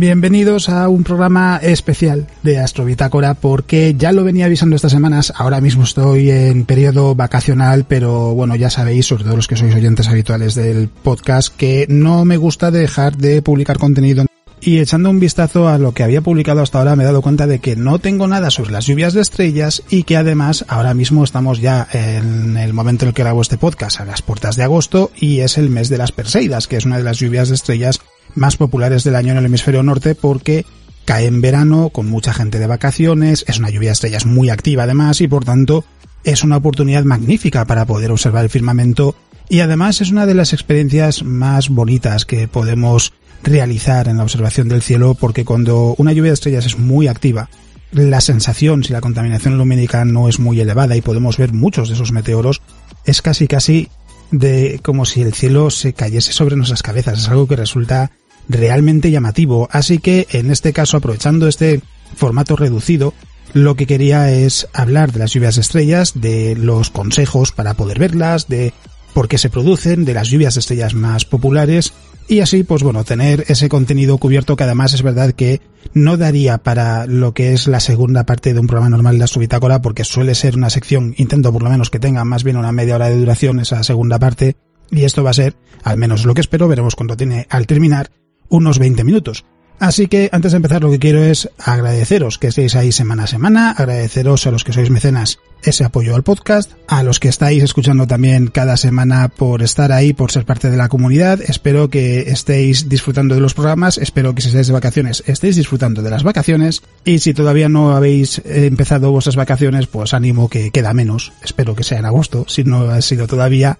[0.00, 5.60] Bienvenidos a un programa especial de Astrobitácora porque ya lo venía avisando estas semanas, ahora
[5.60, 10.08] mismo estoy en periodo vacacional, pero bueno, ya sabéis, sobre todo los que sois oyentes
[10.08, 14.24] habituales del podcast, que no me gusta dejar de publicar contenido.
[14.62, 17.46] Y echando un vistazo a lo que había publicado hasta ahora me he dado cuenta
[17.46, 21.24] de que no tengo nada sobre las lluvias de estrellas y que además ahora mismo
[21.24, 24.62] estamos ya en el momento en el que grabo este podcast a las puertas de
[24.62, 27.54] agosto y es el mes de las Perseidas, que es una de las lluvias de
[27.54, 28.00] estrellas
[28.34, 30.64] más populares del año en el hemisferio norte porque
[31.04, 34.84] cae en verano con mucha gente de vacaciones, es una lluvia de estrellas muy activa
[34.84, 35.84] además y por tanto
[36.24, 39.14] es una oportunidad magnífica para poder observar el firmamento
[39.48, 44.68] y además es una de las experiencias más bonitas que podemos realizar en la observación
[44.68, 47.48] del cielo porque cuando una lluvia de estrellas es muy activa
[47.92, 51.94] la sensación si la contaminación lumínica no es muy elevada y podemos ver muchos de
[51.94, 52.62] esos meteoros
[53.04, 53.88] es casi casi
[54.30, 57.18] de como si el cielo se cayese sobre nuestras cabezas.
[57.18, 58.10] Es algo que resulta
[58.50, 59.68] realmente llamativo.
[59.70, 61.80] Así que en este caso, aprovechando este
[62.16, 63.14] formato reducido,
[63.52, 68.48] lo que quería es hablar de las lluvias estrellas, de los consejos para poder verlas,
[68.48, 68.72] de
[69.14, 71.92] por qué se producen, de las lluvias estrellas más populares
[72.28, 75.60] y así, pues bueno, tener ese contenido cubierto que además es verdad que
[75.94, 79.82] no daría para lo que es la segunda parte de un programa normal de Astrobitácora
[79.82, 82.94] porque suele ser una sección, intento por lo menos que tenga más bien una media
[82.94, 84.54] hora de duración esa segunda parte
[84.92, 88.10] y esto va a ser, al menos lo que espero, veremos cuando tiene al terminar,
[88.50, 89.44] unos 20 minutos.
[89.80, 93.26] Así que antes de empezar lo que quiero es agradeceros que estéis ahí semana a
[93.26, 97.62] semana, agradeceros a los que sois mecenas ese apoyo al podcast, a los que estáis
[97.62, 101.40] escuchando también cada semana por estar ahí, por ser parte de la comunidad.
[101.40, 106.02] Espero que estéis disfrutando de los programas, espero que si estáis de vacaciones estéis disfrutando
[106.02, 110.92] de las vacaciones y si todavía no habéis empezado vuestras vacaciones, pues ánimo que queda
[110.92, 111.32] menos.
[111.42, 113.78] Espero que sea en agosto, si no ha sido todavía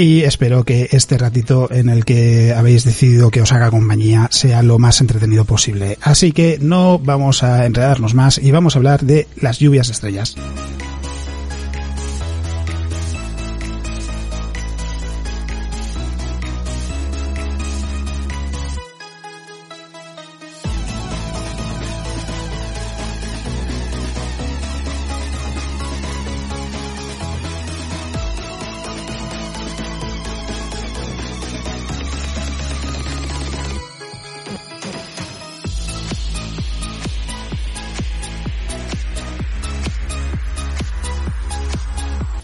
[0.00, 4.62] y espero que este ratito en el que habéis decidido que os haga compañía sea
[4.62, 5.98] lo más entretenido posible.
[6.00, 10.36] Así que no vamos a enredarnos más y vamos a hablar de las lluvias estrellas.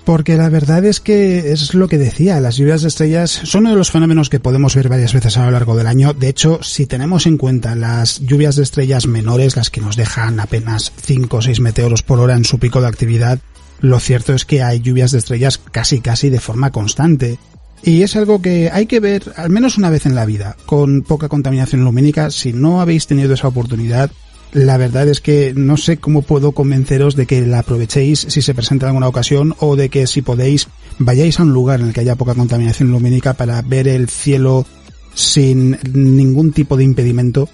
[0.07, 3.71] Porque la verdad es que es lo que decía, las lluvias de estrellas son uno
[3.71, 6.13] de los fenómenos que podemos ver varias veces a lo largo del año.
[6.15, 10.39] De hecho, si tenemos en cuenta las lluvias de estrellas menores, las que nos dejan
[10.39, 13.41] apenas 5 o 6 meteoros por hora en su pico de actividad,
[13.81, 17.41] lo cierto es que hay lluvias de estrellas casi casi de forma constante.
[17.83, 21.03] Y es algo que hay que ver al menos una vez en la vida, con
[21.03, 22.31] poca contaminación lumínica.
[22.31, 24.13] Si no habéis tenido esa oportunidad,
[24.53, 28.55] la verdad es que no sé cómo puedo convenceros de que la aprovechéis si se
[28.55, 30.69] presenta en alguna ocasión o de que si podéis
[30.99, 34.67] vayáis a un lugar en el que haya poca contaminación lumínica para ver el cielo
[35.15, 37.49] sin ningún tipo de impedimento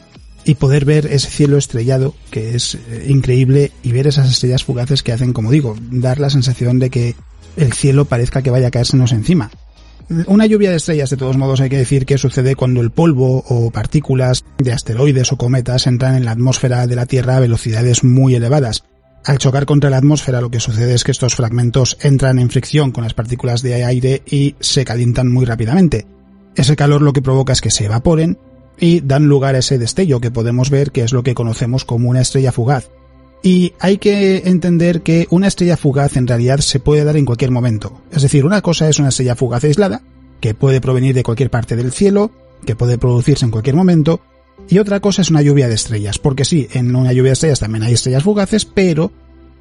[0.45, 5.03] y poder ver ese cielo estrellado que es eh, increíble y ver esas estrellas fugaces
[5.03, 7.15] que hacen, como digo, dar la sensación de que
[7.57, 9.51] el cielo parezca que vaya a caérsenos encima.
[10.27, 13.45] Una lluvia de estrellas, de todos modos, hay que decir que sucede cuando el polvo
[13.49, 18.05] o partículas de asteroides o cometas entran en la atmósfera de la Tierra a velocidades
[18.05, 18.85] muy elevadas.
[19.25, 22.91] Al chocar contra la atmósfera lo que sucede es que estos fragmentos entran en fricción
[22.91, 26.07] con las partículas de aire y se calientan muy rápidamente.
[26.57, 28.39] Ese calor lo que provoca es que se evaporen
[28.79, 32.11] y dan lugar a ese destello que podemos ver que es lo que conocemos como
[32.11, 32.91] una estrella fugaz.
[33.43, 37.51] Y hay que entender que una estrella fugaz en realidad se puede dar en cualquier
[37.51, 38.01] momento.
[38.13, 40.03] Es decir, una cosa es una estrella fugaz aislada,
[40.41, 42.31] que puede provenir de cualquier parte del cielo,
[42.65, 44.21] que puede producirse en cualquier momento,
[44.69, 47.61] y otra cosa es una lluvia de estrellas, porque sí, en una lluvia de estrellas
[47.61, 49.13] también hay estrellas fugaces, pero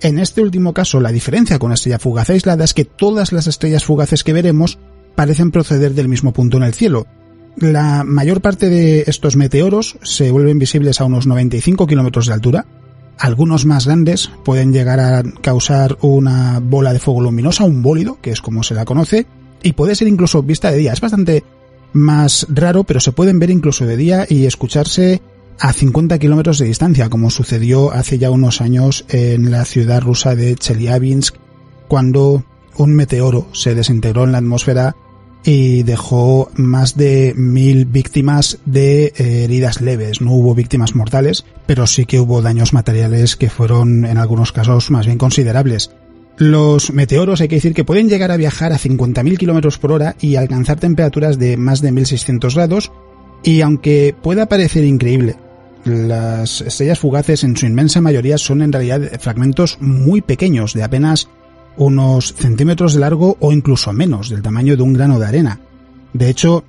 [0.02, 3.48] en este último caso la diferencia con una estrella fugaz aislada es que todas las
[3.48, 4.80] estrellas fugaces que veremos
[5.16, 7.08] parecen proceder del mismo punto en el cielo.
[7.58, 12.66] La mayor parte de estos meteoros se vuelven visibles a unos 95 kilómetros de altura,
[13.18, 18.32] algunos más grandes pueden llegar a causar una bola de fuego luminosa, un bólido, que
[18.32, 19.28] es como se la conoce,
[19.64, 20.94] y puede ser incluso vista de día.
[20.94, 21.44] Es bastante
[21.94, 25.22] más raro, pero se pueden ver incluso de día y escucharse
[25.60, 30.36] a 50 kilómetros de distancia, como sucedió hace ya unos años en la ciudad rusa
[30.36, 31.36] de Chelyabinsk,
[31.88, 32.44] cuando
[32.78, 34.96] un meteoro se desintegró en la atmósfera
[35.44, 40.22] y dejó más de mil víctimas de eh, heridas leves.
[40.22, 44.92] No hubo víctimas mortales, pero sí que hubo daños materiales que fueron en algunos casos
[44.92, 45.92] más bien considerables.
[46.38, 50.16] Los meteoros hay que decir que pueden llegar a viajar a 50.000 km por hora
[50.20, 52.92] y alcanzar temperaturas de más de 1600 grados
[53.44, 55.36] y aunque pueda parecer increíble,
[55.84, 61.28] las estrellas fugaces en su inmensa mayoría son en realidad fragmentos muy pequeños de apenas
[61.78, 65.60] unos centímetros de largo o incluso menos del tamaño de un grano de arena.
[66.14, 66.64] De hecho,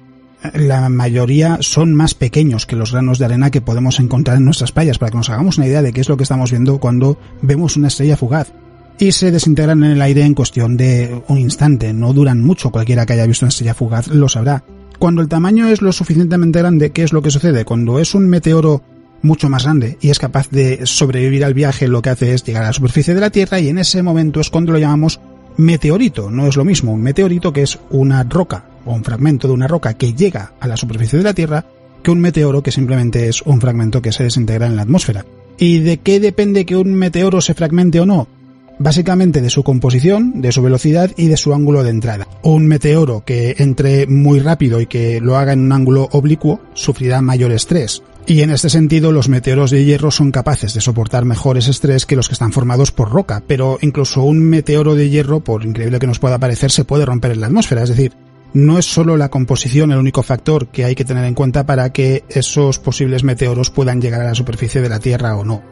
[0.55, 4.73] la mayoría son más pequeños que los granos de arena que podemos encontrar en nuestras
[4.73, 7.19] playas, para que nos hagamos una idea de qué es lo que estamos viendo cuando
[7.43, 8.53] vemos una estrella fugaz.
[8.99, 13.07] Y se desintegran en el aire en cuestión de un instante, no duran mucho, cualquiera
[13.07, 14.65] que haya visto una estrella fugaz lo sabrá.
[14.99, 17.65] Cuando el tamaño es lo suficientemente grande, ¿qué es lo que sucede?
[17.65, 18.83] Cuando es un meteoro
[19.23, 22.65] mucho más grande y es capaz de sobrevivir al viaje, lo que hace es llegar
[22.65, 25.21] a la superficie de la Tierra y en ese momento es cuando lo llamamos
[25.57, 26.31] meteorito.
[26.31, 29.69] No es lo mismo un meteorito que es una roca o un fragmento de una
[29.69, 31.65] roca que llega a la superficie de la Tierra
[32.03, 35.25] que un meteoro que simplemente es un fragmento que se desintegra en la atmósfera.
[35.59, 38.27] ¿Y de qué depende que un meteoro se fragmente o no?
[38.83, 42.27] Básicamente de su composición, de su velocidad y de su ángulo de entrada.
[42.43, 47.23] Un meteoro que entre muy rápido y que lo haga en un ángulo oblicuo sufrirá
[47.23, 48.03] mayor estrés.
[48.27, 52.17] Y en este sentido, los meteoros de hierro son capaces de soportar mejores estrés que
[52.17, 56.09] los que están formados por roca, pero incluso un meteoro de hierro, por increíble que
[56.09, 58.15] nos pueda parecer, se puede romper en la atmósfera, es decir,
[58.53, 61.93] no es solo la composición el único factor que hay que tener en cuenta para
[61.93, 65.63] que esos posibles meteoros puedan llegar a la superficie de la Tierra o no.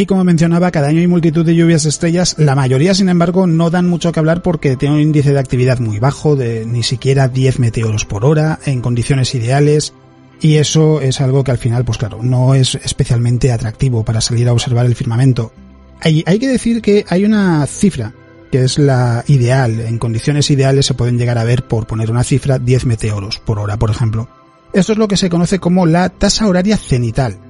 [0.00, 3.68] Y como mencionaba, cada año hay multitud de lluvias estrellas, la mayoría sin embargo no
[3.68, 7.28] dan mucho que hablar porque tienen un índice de actividad muy bajo, de ni siquiera
[7.28, 9.92] 10 meteoros por hora, en condiciones ideales,
[10.40, 14.48] y eso es algo que al final, pues claro, no es especialmente atractivo para salir
[14.48, 15.52] a observar el firmamento.
[16.00, 18.14] Hay, hay que decir que hay una cifra
[18.50, 19.80] que es la ideal.
[19.80, 23.58] En condiciones ideales se pueden llegar a ver, por poner una cifra, 10 meteoros por
[23.58, 24.30] hora, por ejemplo.
[24.72, 27.49] Esto es lo que se conoce como la tasa horaria cenital.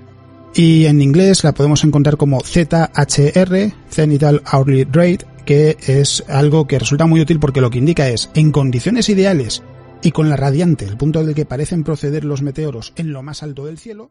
[0.54, 6.78] Y en inglés la podemos encontrar como ZHR, Cenital Hourly Rate, que es algo que
[6.78, 9.62] resulta muy útil porque lo que indica es, en condiciones ideales,
[10.02, 13.42] y con la radiante, el punto del que parecen proceder los meteoros en lo más
[13.42, 14.10] alto del cielo.